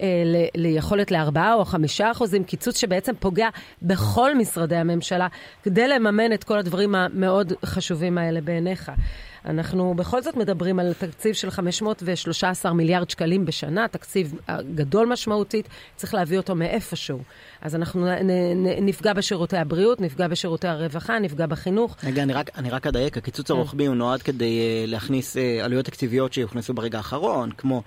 אה, 0.02 0.08
ל... 0.26 0.36
ליכולת 0.56 1.12
לארבעה 1.12 1.54
או 1.54 1.66
חמישה 1.66 2.12
אחוזים, 2.12 2.44
קיצוץ 2.44 2.78
שבעצם 2.78 3.14
פוגע 3.20 3.50
בכל 3.82 4.36
משרדי 4.36 4.76
הממשלה, 4.76 5.28
כדי 5.64 5.88
לממן 5.88 6.34
את 6.34 6.44
כל 6.44 6.58
הדברים 6.58 6.96
המאוד 6.96 7.54
חשובים 7.66 8.18
האלה 8.18 8.42
בעיניך. 8.42 8.92
אנחנו 9.46 9.94
בכל 9.94 10.22
זאת 10.22 10.38
מדברים 10.38 10.80
על 10.80 10.94
תקציב 10.94 11.34
של 11.34 11.50
513 11.50 12.74
מיליארד 12.74 13.10
שקלים 13.10 13.46
בשנה, 13.46 13.88
תקציב 13.88 14.34
גדול 14.76 15.08
משמעותית, 15.08 15.68
צריך 15.96 16.14
להביא 16.14 16.38
אותו 16.38 16.56
מאיפשהו. 16.56 17.20
אז 17.62 17.76
אנחנו 17.76 18.08
נפגע 18.82 19.14
בשירותי 19.14 19.58
הבריאות, 19.58 20.02
נפגע 20.02 20.28
בשירותי 20.28 20.68
הרווחה, 20.68 21.20
נפגע 21.20 21.46
בחינוך. 21.46 21.96
רגע, 22.04 22.24
אני 22.24 22.34
רק, 22.34 22.50
אני 22.58 22.70
רק 22.70 22.88
אדייק, 22.88 23.18
הקיצוץ 23.18 23.48
כן. 23.48 23.54
הרוחבי 23.54 23.86
הוא 23.86 23.96
נועד 23.96 24.22
כדי 24.22 24.60
uh, 24.60 24.90
להכניס 24.90 25.38
uh, 25.38 25.40
עלויות 25.64 25.86
תקציביות 25.86 26.34
שיוכנסו 26.34 26.74
ברגע 26.74 26.98
האחרון, 26.98 27.52
כמו 27.58 27.84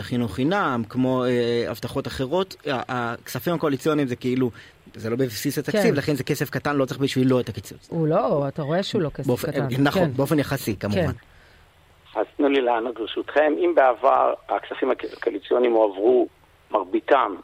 חינוך 0.00 0.34
חינם, 0.34 0.82
כמו 0.88 1.24
הבטחות 1.68 2.06
אחרות. 2.06 2.56
הכספים 2.66 3.54
הקואליציוניים 3.54 4.08
זה 4.08 4.16
כאילו 4.16 4.50
זה 4.94 5.10
לא 5.10 5.16
בבסיס 5.16 5.58
התקציב, 5.58 5.82
כן. 5.82 5.94
לכן 5.94 6.14
זה 6.14 6.24
כסף 6.24 6.50
קטן, 6.50 6.76
לא 6.76 6.84
צריך 6.84 7.00
בשבילו 7.00 7.40
את 7.40 7.48
הקיצוץ. 7.48 7.88
הוא 7.90 8.08
לא, 8.08 8.48
אתה 8.48 8.62
רואה 8.62 8.82
שהוא 8.82 9.02
לא 9.02 9.08
כסף 9.08 9.26
באופ... 9.26 9.44
קטן. 9.44 9.66
נכון, 9.78 10.04
כן. 10.04 10.10
באופן 10.16 10.38
יחסי 10.38 10.76
כמובן. 10.76 11.12
כן. 11.12 12.20
אז 12.20 12.26
תנו 12.36 12.48
לי 12.48 12.60
לענות 12.60 12.94
ברשותכם. 12.98 13.52
אם 13.58 13.72
בעבר 13.74 14.34
הכספים 14.48 14.90
הקואליציוניים 14.90 15.72
הועברו, 15.72 16.28
מרביתם, 16.70 17.36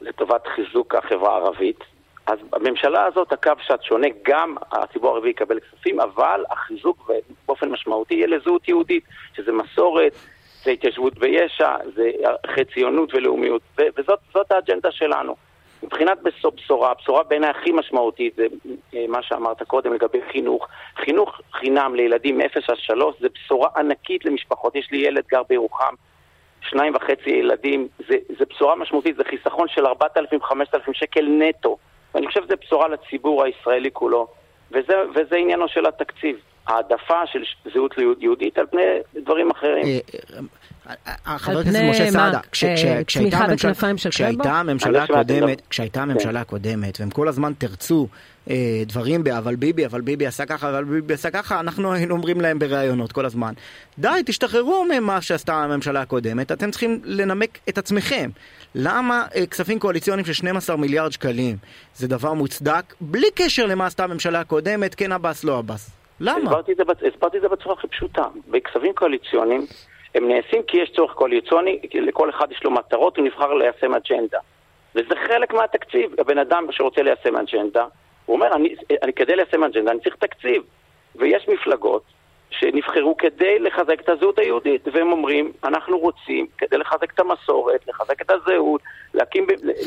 לטובת 0.00 0.46
חיזוק 0.46 0.94
החברה 0.94 1.32
הערבית, 1.32 1.78
אז 2.26 2.38
בממשלה 2.50 3.04
הזאת 3.04 3.32
הקו 3.32 3.52
שאת 3.66 3.82
שונה, 3.82 4.06
גם 4.28 4.54
הציבור 4.72 5.10
הערבי 5.10 5.28
יקבל 5.28 5.60
כספים, 5.60 6.00
אבל 6.00 6.44
החיזוק 6.50 7.10
באופן 7.48 7.68
משמעותי 7.68 8.14
יהיה 8.14 8.26
לזהות 8.26 8.68
יהודית, 8.68 9.04
שזה 9.36 9.52
מסורת, 9.52 10.12
זה 10.64 10.70
התיישבות 10.70 11.18
ביש"ע, 11.18 11.76
זה 11.94 12.10
ערכי 12.24 12.64
ציונות 12.74 13.14
ולאומיות, 13.14 13.62
וזאת 13.98 14.50
האג'נדה 14.50 14.92
שלנו. 14.92 15.36
מבחינת 15.82 16.18
בשורה, 16.22 16.90
הבשורה 16.90 17.22
בעיניי 17.22 17.50
הכי 17.50 17.72
משמעותית 17.72 18.34
זה 18.36 18.46
אה, 18.94 19.04
מה 19.08 19.22
שאמרת 19.22 19.62
קודם 19.62 19.92
לגבי 19.92 20.18
חינוך. 20.32 20.68
חינוך 20.96 21.40
חינם 21.52 21.94
לילדים 21.94 22.38
מ-0 22.38 22.60
עד 22.68 22.76
3 22.76 23.14
זה 23.20 23.28
בשורה 23.34 23.68
ענקית 23.76 24.24
למשפחות. 24.24 24.76
יש 24.76 24.90
לי 24.90 24.98
ילד 24.98 25.24
גר 25.30 25.42
בירוחם, 25.48 25.94
שניים 26.60 26.94
וחצי 26.94 27.30
ילדים, 27.30 27.88
זה, 28.08 28.16
זה 28.38 28.44
בשורה 28.50 28.76
משמעותית, 28.76 29.16
זה 29.16 29.24
חיסכון 29.24 29.68
של 29.68 29.86
4,000-5,000 29.86 30.92
שקל 30.92 31.26
נטו. 31.28 31.76
ואני 32.14 32.26
חושב 32.26 32.44
שזו 32.44 32.54
בשורה 32.60 32.88
לציבור 32.88 33.44
הישראלי 33.44 33.90
כולו, 33.92 34.26
וזה, 34.70 34.94
וזה 35.14 35.36
עניינו 35.36 35.68
של 35.68 35.86
התקציב. 35.86 36.36
העדפה 36.66 37.26
של 37.26 37.42
זהות 37.74 37.94
יהודית 38.20 38.58
על 38.58 38.66
פני 38.66 38.82
דברים 39.14 39.50
אחרים. 39.50 39.84
אה, 40.88 40.94
אה, 41.26 41.38
חבר 41.38 41.58
הכנסת 41.58 41.80
משה 41.90 42.10
סעדה, 42.10 42.40
אה, 42.64 43.04
כשהייתה 43.06 43.38
הממשלה 44.54 45.02
הקודמת, 45.02 45.62
כשהייתה 45.70 46.00
כן. 46.00 46.10
הממשלה 46.10 46.40
הקודמת, 46.40 47.00
והם 47.00 47.10
כל 47.10 47.28
הזמן 47.28 47.52
תרצו 47.58 48.08
דברים 48.86 49.24
ב"אבל 49.24 49.56
ביבי", 49.56 49.86
"אבל 49.86 50.00
ביבי 50.00 50.26
עשה 50.26 50.46
ככה", 50.46 50.68
"אבל 50.68 50.84
ביבי 50.84 51.14
עשה 51.14 51.30
ככה", 51.30 51.60
אנחנו 51.60 51.92
היינו 51.92 52.14
אומרים 52.14 52.40
להם 52.40 52.58
בראיונות 52.58 53.12
כל 53.12 53.24
הזמן, 53.24 53.52
די, 53.98 54.22
תשתחררו 54.26 54.84
ממה 54.84 55.20
שעשתה 55.20 55.54
הממשלה 55.54 56.00
הקודמת, 56.00 56.52
אתם 56.52 56.70
צריכים 56.70 57.00
לנמק 57.04 57.58
את 57.68 57.78
עצמכם. 57.78 58.30
למה 58.74 59.26
כספים 59.50 59.78
קואליציוניים 59.78 60.26
של 60.26 60.32
12 60.32 60.76
מיליארד 60.76 61.12
שקלים 61.12 61.56
זה 61.94 62.08
דבר 62.08 62.32
מוצדק, 62.32 62.94
בלי 63.00 63.26
קשר 63.34 63.66
למה 63.66 63.86
עשתה 63.86 64.04
הממשלה 64.04 64.40
הקודמת, 64.40 64.94
כן 64.94 65.12
עבאס, 65.12 65.44
לא 65.44 65.58
עבאס? 65.58 65.90
למה? 66.20 66.50
הסברתי 67.14 67.36
את 67.36 67.42
זה 67.42 67.48
בצורה 67.48 67.74
הכי 67.78 67.88
פשוטה. 67.88 68.24
בכספים 68.50 68.92
קואליציוניים 68.94 69.66
הם 70.16 70.28
נעשים 70.28 70.62
כי 70.66 70.76
יש 70.76 70.90
צורך 70.96 71.12
קואליציוני, 71.12 71.78
לכל 71.94 72.30
אחד 72.30 72.52
יש 72.52 72.64
לו 72.64 72.70
מטרות, 72.70 73.16
הוא 73.16 73.24
נבחר 73.24 73.54
ליישם 73.54 73.94
אג'נדה. 73.94 74.38
וזה 74.94 75.14
חלק 75.28 75.54
מהתקציב. 75.54 76.10
הבן 76.18 76.38
אדם 76.38 76.66
שרוצה 76.70 77.02
ליישם 77.02 77.36
אג'נדה, 77.36 77.86
הוא 78.26 78.36
אומר, 78.36 78.54
אני, 78.54 78.74
אני 79.02 79.12
כדי 79.12 79.36
ליישם 79.36 79.64
אג'נדה 79.64 79.90
אני 79.90 80.00
צריך 80.00 80.16
תקציב. 80.16 80.62
ויש 81.16 81.48
מפלגות 81.48 82.02
שנבחרו 82.50 83.16
כדי 83.16 83.58
לחזק 83.58 84.00
את 84.00 84.08
הזהות 84.08 84.38
היהודית, 84.38 84.88
והם 84.92 85.12
אומרים, 85.12 85.52
אנחנו 85.64 85.98
רוצים 85.98 86.46
כדי 86.58 86.78
לחזק 86.78 87.12
את 87.14 87.20
המסורת, 87.20 87.88
לחזק 87.88 88.22
את 88.22 88.30
הזהות, 88.30 88.80
להקים, 89.14 89.46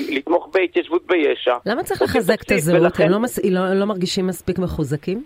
לתמוך 0.10 0.50
בהתיישבות 0.54 1.06
ביש"ע. 1.08 1.58
למה 1.66 1.84
צריך 1.84 2.02
לחזק 2.02 2.42
את 2.42 2.52
הזהות? 2.52 2.82
ולכן... 2.82 3.04
הם 3.04 3.12
לא, 3.12 3.20
מס... 3.20 3.40
לא, 3.46 3.74
לא 3.74 3.86
מרגישים 3.86 4.28
מספיק 4.28 4.60
מחוזקים? 4.60 5.24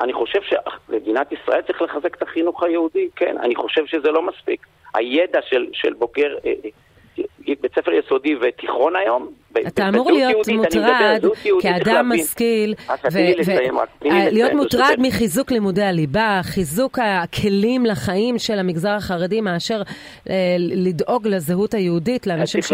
אני 0.00 0.12
חושב 0.12 0.38
שמדינת 0.42 1.32
ישראל 1.32 1.62
צריך 1.62 1.82
לחזק 1.82 2.14
את 2.16 2.22
החינוך 2.22 2.62
היהודי, 2.62 3.08
כן, 3.16 3.36
אני 3.38 3.54
חושב 3.54 3.86
שזה 3.86 4.10
לא 4.10 4.22
מספיק. 4.22 4.66
הידע 4.94 5.38
של, 5.48 5.66
של 5.72 5.92
בוגר 5.92 6.36
אה, 6.46 6.52
אה, 6.64 7.54
בית 7.60 7.74
ספר 7.74 7.92
יסודי 7.92 8.36
ותיכון 8.40 8.96
היום, 8.96 9.28
אתה 9.66 9.88
אמור 9.88 10.10
להיות 10.10 10.48
מוטרד 10.48 11.20
כאדם 11.60 12.12
משכיל, 12.14 12.74
להיות 14.04 14.52
מוטרד 14.52 14.96
מחיזוק 14.98 15.50
לימודי 15.50 15.82
הליבה, 15.82 16.40
חיזוק 16.42 16.98
הכלים 17.02 17.86
לחיים 17.86 18.38
של 18.38 18.58
המגזר 18.58 18.92
החרדי, 18.92 19.40
מאשר 19.40 19.82
אה, 20.30 20.56
לדאוג 20.58 21.28
לזהות 21.28 21.74
היהודית, 21.74 22.26
לאנשים 22.26 22.62
ש... 22.62 22.72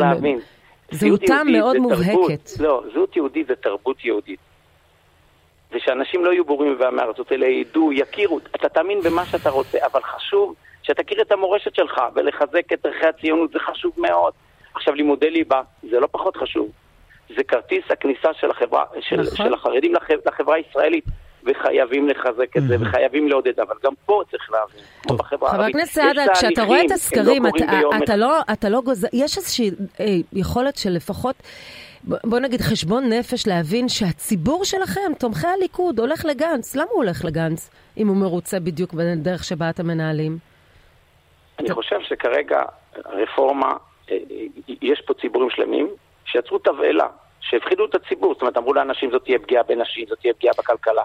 זהותם 0.91 1.47
מאוד 1.53 1.77
מובהקת. 1.77 2.51
לא, 2.61 2.83
זהות 2.95 3.17
יהודית 3.17 3.47
זה 3.47 3.55
תרבות 3.57 4.05
יהודית. 4.05 4.39
ושאנשים 5.73 6.25
לא 6.25 6.33
יהיו 6.33 6.45
בורים 6.45 6.79
מהארצות, 6.93 7.33
אלא 7.33 7.47
ידעו, 7.47 7.93
יכירו, 7.93 8.39
אתה 8.57 8.69
תאמין 8.69 9.01
במה 9.01 9.25
שאתה 9.25 9.51
רוצה, 9.51 9.79
אבל 9.93 10.01
חשוב 10.03 10.55
שתכיר 10.83 11.23
את 11.23 11.33
המורשת 11.33 11.75
שלך 11.75 12.01
ולחזק 12.15 12.73
את 12.73 12.87
ערכי 12.87 13.07
הציונות, 13.07 13.53
זה 13.53 13.59
חשוב 13.59 13.93
מאוד. 13.97 14.33
עכשיו, 14.75 14.95
לימודי 14.95 15.31
ליבה, 15.31 15.63
זה 15.91 16.01
לא 16.01 16.09
פחות 16.11 16.37
חשוב. 16.37 16.69
זה 17.37 17.45
כרטיס 17.45 17.85
הכניסה 17.91 18.29
של, 18.41 18.51
החברה, 18.51 18.85
של, 19.01 19.21
נכון. 19.21 19.37
של 19.37 19.55
החרדים 19.55 19.95
לחברה, 19.95 20.17
לחברה 20.27 20.57
הישראלית. 20.57 21.05
וחייבים 21.45 22.09
לחזק 22.09 22.57
את 22.57 22.63
זה, 22.69 22.77
וחייבים 22.81 23.29
לעודד, 23.29 23.61
אבל 23.61 23.75
גם 23.85 23.93
פה 24.07 24.23
צריך 24.31 24.51
להבין, 24.51 24.85
כמו 25.03 25.17
בחברה 25.17 25.51
הערבית. 25.51 25.75
חבר 25.75 25.81
הכנסת 25.81 25.93
סעדה, 25.93 26.25
כשאתה 26.35 26.63
רואה 26.63 26.81
את 26.81 26.91
לא 26.91 26.95
הסקרים, 26.95 27.43
אתה, 28.05 28.17
לא, 28.17 28.39
אתה 28.53 28.69
לא 28.69 28.81
גוזר, 28.81 29.09
יש 29.13 29.37
איזושהי 29.37 29.71
אה, 30.01 30.07
יכולת 30.33 30.77
של 30.77 30.91
לפחות 30.91 31.37
בוא 32.05 32.39
נגיד 32.39 32.61
חשבון 32.61 33.13
נפש 33.13 33.47
להבין 33.47 33.89
שהציבור 33.89 34.65
שלכם, 34.65 35.13
תומכי 35.19 35.47
הליכוד, 35.47 36.01
הולך 36.01 36.25
לגנץ. 36.25 36.77
למה 36.77 36.87
הוא 36.91 37.03
הולך 37.03 37.25
לגנץ, 37.25 37.71
אם 37.99 38.09
הוא 38.09 38.17
מרוצה 38.17 38.61
בדיוק 38.61 38.93
בדרך 38.93 39.45
שבה 39.45 39.71
אתם 39.71 39.87
מנהלים? 39.87 40.39
אני 41.59 41.71
חושב 41.71 41.97
שכרגע 42.03 42.63
רפורמה, 43.07 43.73
אה, 44.11 44.17
יש 44.83 45.03
פה 45.07 45.15
ציבורים 45.15 45.51
שלמים 45.51 45.89
שיצרו 46.25 46.59
תבהלה, 46.59 47.07
שהפחידו 47.41 47.85
את 47.85 47.95
הציבור. 47.95 48.33
זאת 48.33 48.43
אומרת, 48.43 48.57
אמרו 48.57 48.75
לאנשים 48.75 49.11
זאת 49.11 49.25
תהיה 49.25 49.39
פגיעה 49.39 49.63
בנשים, 49.63 50.07
זאת 50.09 50.19
תהיה 50.19 50.35
פגיעה 50.35 50.55
בכלכלה. 50.59 51.03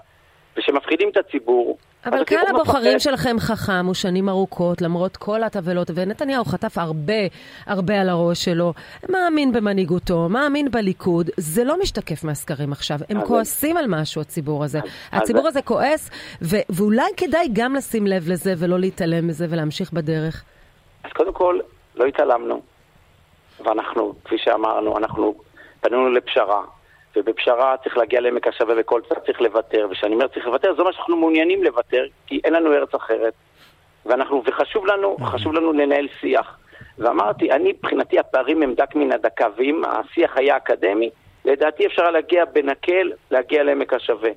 ושמפחידים 0.56 1.08
את 1.08 1.16
הציבור, 1.16 1.78
אבל 2.06 2.24
קהל 2.24 2.46
הבוחרים 2.48 2.96
מפחד. 2.96 3.10
שלכם 3.10 3.36
חכם, 3.38 3.86
הוא 3.86 3.94
שנים 3.94 4.28
ארוכות, 4.28 4.82
למרות 4.82 5.16
כל 5.16 5.42
התבלות, 5.42 5.90
ונתניהו 5.94 6.44
חטף 6.44 6.78
הרבה, 6.78 7.14
הרבה 7.66 8.00
על 8.00 8.08
הראש 8.08 8.44
שלו. 8.44 8.72
מאמין 9.08 9.52
במנהיגותו, 9.52 10.28
מאמין 10.28 10.70
בליכוד, 10.70 11.30
זה 11.36 11.64
לא 11.64 11.80
משתקף 11.80 12.24
מהסקרים 12.24 12.72
עכשיו. 12.72 12.98
הם 13.08 13.24
כועסים 13.24 13.76
על 13.76 13.84
משהו, 13.88 14.20
הציבור 14.20 14.64
הזה. 14.64 14.78
אז, 15.12 15.22
הציבור 15.22 15.42
אז... 15.42 15.46
הזה 15.46 15.62
כועס, 15.62 16.10
ו- 16.42 16.56
ואולי 16.70 17.10
כדאי 17.16 17.48
גם 17.52 17.74
לשים 17.74 18.06
לב 18.06 18.28
לזה 18.28 18.54
ולא 18.58 18.78
להתעלם 18.78 19.26
מזה 19.26 19.46
ולהמשיך 19.50 19.92
בדרך. 19.92 20.44
אז 21.04 21.12
קודם 21.12 21.32
כל, 21.32 21.58
לא 21.96 22.04
התעלמנו, 22.04 22.62
ואנחנו, 23.64 24.14
כפי 24.24 24.38
שאמרנו, 24.38 24.98
אנחנו 24.98 25.34
פנינו 25.80 26.10
לפשרה. 26.10 26.62
ובפשרה 27.18 27.76
צריך 27.82 27.96
להגיע 27.96 28.20
לעמק 28.20 28.46
השווה 28.46 28.74
וכל 28.78 29.00
צד 29.08 29.14
צריך 29.26 29.40
לוותר, 29.40 29.86
וכשאני 29.90 30.14
אומר 30.14 30.28
צריך 30.28 30.46
לוותר, 30.46 30.74
זה 30.74 30.80
אומר 30.80 30.92
שאנחנו 30.92 31.16
מעוניינים 31.16 31.64
לוותר, 31.64 32.04
כי 32.26 32.40
אין 32.44 32.52
לנו 32.52 32.72
ארץ 32.72 32.94
אחרת. 32.94 33.32
ואנחנו, 34.06 34.42
וחשוב 34.46 34.86
לנו, 34.86 35.16
חשוב 35.24 35.54
לנו 35.54 35.72
לנהל 35.72 36.08
שיח. 36.20 36.58
ואמרתי, 36.98 37.52
אני, 37.52 37.72
מבחינתי 37.72 38.18
הפערים 38.18 38.62
הם 38.62 38.74
דק 38.74 38.94
מן 38.94 39.12
הדקה, 39.12 39.46
ואם 39.56 39.82
השיח 39.84 40.36
היה 40.36 40.56
אקדמי, 40.56 41.10
לדעתי 41.44 41.86
אפשר 41.86 42.10
להגיע 42.10 42.44
בנקל, 42.44 43.12
להגיע 43.30 43.62
לעמק 43.62 43.92
השווה. 43.92 44.30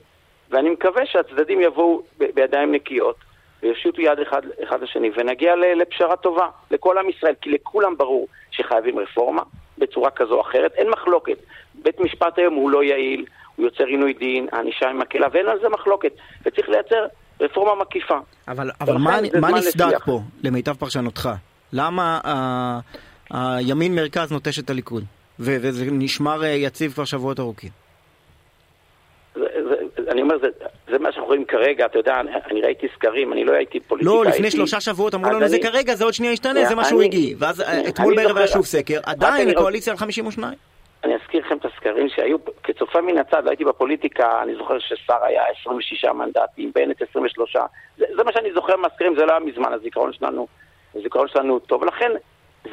ואני 0.49 0.69
מקווה 0.69 1.05
שהצדדים 1.05 1.61
יבואו 1.61 2.01
בידיים 2.17 2.71
נקיות, 2.71 3.15
ויושיטו 3.63 4.01
יד 4.01 4.19
אחד, 4.19 4.41
אחד 4.63 4.81
לשני, 4.81 5.11
ונגיע 5.15 5.55
לפשרה 5.55 6.15
טובה 6.15 6.47
לכל 6.71 6.97
עם 6.97 7.09
ישראל, 7.09 7.33
כי 7.41 7.49
לכולם 7.49 7.97
ברור 7.97 8.27
שחייבים 8.51 8.99
רפורמה 8.99 9.41
בצורה 9.77 10.11
כזו 10.11 10.35
או 10.35 10.41
אחרת, 10.41 10.73
אין 10.75 10.89
מחלוקת. 10.89 11.37
משפט 12.03 12.37
היום 12.37 12.53
הוא 12.53 12.71
לא 12.71 12.83
יעיל, 12.83 13.25
הוא 13.55 13.65
יוצר 13.65 13.83
עינוי 13.83 14.13
דין, 14.13 14.47
הענישה 14.51 14.87
היא 14.87 14.95
מקלה, 14.95 15.27
ואין 15.31 15.47
על 15.47 15.59
זה 15.61 15.69
מחלוקת. 15.69 16.11
וצריך 16.45 16.69
לייצר 16.69 17.05
רפורמה 17.41 17.81
מקיפה. 17.81 18.17
אבל, 18.47 18.71
אבל 18.81 18.97
מה, 18.97 19.17
מה 19.41 19.51
נסדק 19.51 20.05
פה, 20.05 20.19
למיטב 20.43 20.73
פרשנותך? 20.73 21.29
למה 21.73 22.19
הימין 23.29 23.95
מרכז 23.95 24.31
נוטש 24.31 24.59
את 24.59 24.69
הליכוד? 24.69 25.03
וזה 25.39 25.85
נשמר 25.91 26.43
יציב 26.45 26.93
כבר 26.93 27.05
שבועות 27.05 27.39
ארוכים. 27.39 27.69
אני 30.11 30.21
אומר, 30.21 30.35
זה, 30.41 30.47
זה 30.91 30.99
מה 30.99 31.11
שאנחנו 31.11 31.25
רואים 31.25 31.45
כרגע, 31.45 31.85
אתה 31.85 31.99
יודע, 31.99 32.19
אני, 32.19 32.31
אני 32.51 32.61
ראיתי 32.61 32.87
סקרים, 32.95 33.33
אני 33.33 33.45
לא 33.45 33.53
הייתי 33.53 33.79
פוליטיקאי. 33.79 34.15
לא, 34.15 34.25
לפני 34.25 34.45
הייתי... 34.45 34.57
שלושה 34.57 34.81
שבועות 34.81 35.15
אמרו 35.15 35.29
לנו 35.29 35.39
אני... 35.39 35.49
זה 35.49 35.57
כרגע, 35.61 35.95
זה 35.95 36.03
עוד 36.03 36.13
שנייה 36.13 36.33
ישתנה, 36.33 36.65
זה 36.65 36.75
מה 36.75 36.85
שהוא 36.85 37.01
הגיע. 37.01 37.35
ואז 37.39 37.61
אני, 37.61 37.87
אתמול 37.87 38.15
בערב 38.15 38.37
היה 38.37 38.47
שוב 38.47 38.65
סקר, 38.65 38.99
עדיין 39.03 39.49
הקואליציה 39.49 39.93
על 39.93 39.97
52. 39.97 40.53
אני 41.31 41.39
אזכיר 41.39 41.55
לכם 41.55 41.57
את 41.57 41.73
הסקרים 41.73 42.09
שהיו, 42.09 42.37
כצופה 42.63 43.01
מן 43.01 43.17
הצד, 43.17 43.43
לא 43.43 43.49
הייתי 43.49 43.65
בפוליטיקה, 43.65 44.41
אני 44.43 44.55
זוכר 44.55 44.79
ששר 44.79 45.23
היה 45.23 45.43
26 45.61 46.05
מנדטים, 46.05 46.71
בנט 46.75 47.01
23, 47.09 47.55
זה, 47.97 48.05
זה 48.15 48.23
מה 48.23 48.31
שאני 48.33 48.53
זוכר 48.53 48.77
מהסקרים, 48.77 49.15
זה 49.15 49.25
לא 49.25 49.31
היה 49.31 49.39
מזמן, 49.39 49.73
הזיכרון 49.73 50.13
שלנו, 50.13 50.47
הזיכרון 50.95 51.27
שלנו 51.27 51.59
טוב, 51.59 51.83
לכן 51.85 52.11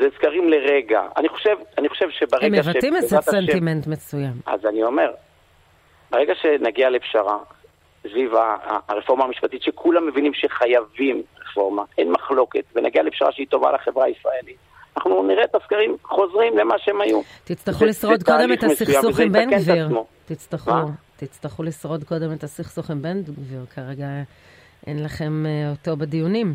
זה 0.00 0.08
סקרים 0.16 0.48
לרגע. 0.48 1.02
אני 1.16 1.28
חושב, 1.28 1.56
אני 1.78 1.88
חושב 1.88 2.10
שברגע 2.10 2.46
הם 2.46 2.52
מבטאים 2.52 2.96
איזה 2.96 3.16
סנטימנט 3.20 3.86
מסוים. 3.86 4.34
אז 4.46 4.66
אני 4.66 4.82
אומר, 4.82 5.12
ברגע 6.10 6.34
שנגיע 6.34 6.90
לפשרה, 6.90 7.38
סביב 8.02 8.32
הרפורמה 8.88 9.24
המשפטית, 9.24 9.62
שכולם 9.62 10.06
מבינים 10.06 10.34
שחייבים 10.34 11.22
רפורמה, 11.40 11.82
אין 11.98 12.12
מחלוקת, 12.12 12.64
ונגיע 12.74 13.02
לפשרה 13.02 13.32
שהיא 13.32 13.46
טובה 13.50 13.72
לחברה 13.72 14.04
הישראלית, 14.04 14.56
אנחנו 14.98 15.22
נראה 15.22 15.44
את 15.44 15.54
הסקרים 15.54 15.96
חוזרים 16.02 16.58
למה 16.58 16.78
שהם 16.78 17.00
היו. 17.00 17.20
תצטרכו 17.44 17.84
לשרוד 17.84 18.22
קודם 18.22 18.52
את 18.52 18.62
הסכסוך 18.62 19.20
עם 19.20 19.32
בן 19.32 19.50
גביר. 19.50 19.88
תצטרכו, 20.24 20.70
תצטרכו 21.16 21.62
לשרוד 21.62 22.04
קודם 22.04 22.32
את 22.32 22.42
הסכסוך 22.42 22.90
עם 22.90 23.02
בן 23.02 23.22
גביר, 23.22 23.60
כרגע 23.74 24.06
אין 24.86 25.04
לכם 25.04 25.46
אה, 25.46 25.70
אותו 25.70 25.96
בדיונים. 25.96 26.54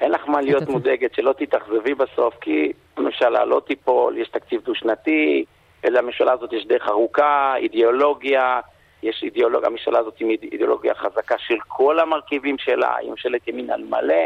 אין 0.00 0.10
לך 0.12 0.28
מה 0.28 0.40
להיות 0.40 0.68
מודאגת, 0.68 1.14
שלא 1.14 1.32
תתאכזבי 1.38 1.94
בסוף, 1.94 2.34
כי 2.40 2.72
הממשלה 2.96 3.44
לא 3.44 3.60
תיפול, 3.66 4.18
יש 4.18 4.28
תקציב 4.28 4.60
דו-שנתי, 4.64 5.44
לממשלה 5.84 6.32
הזאת 6.32 6.52
יש 6.52 6.66
דרך 6.66 6.88
ארוכה, 6.88 7.54
אידיאולוגיה, 7.56 8.60
יש 9.02 9.22
אידיאולוגיה, 9.22 9.68
הממשלה 9.68 9.98
הזאת 9.98 10.14
עם 10.20 10.30
אידיאולוגיה 10.30 10.94
חזקה 10.94 11.34
של 11.38 11.56
כל 11.68 11.98
המרכיבים 12.00 12.58
שלה, 12.58 12.96
היא 12.96 13.10
ממשלת 13.10 13.48
ימין 13.48 13.70
על 13.70 13.84
מלא, 13.84 14.24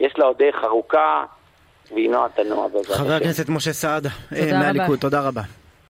יש 0.00 0.18
לה 0.18 0.24
עוד 0.24 0.38
דרך 0.38 0.64
ארוכה, 0.64 1.24
והיא 1.92 2.10
נועה 2.10 2.28
תנוע 2.28 2.68
בעזרת 2.68 2.96
חבר 2.96 3.12
הכנסת 3.12 3.48
משה 3.48 3.72
סעדה, 3.72 4.10
מהליכוד, 4.30 4.98
תודה 4.98 5.20
רבה. 5.20 5.42